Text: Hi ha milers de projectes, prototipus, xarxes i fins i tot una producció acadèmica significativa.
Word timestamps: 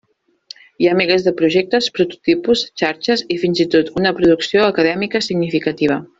Hi 0.83 0.87
ha 0.91 0.95
milers 1.01 1.25
de 1.27 1.33
projectes, 1.41 1.89
prototipus, 1.97 2.63
xarxes 2.83 3.25
i 3.37 3.37
fins 3.45 3.63
i 3.67 3.69
tot 3.77 3.93
una 4.01 4.15
producció 4.23 4.65
acadèmica 4.71 5.25
significativa. 5.29 6.03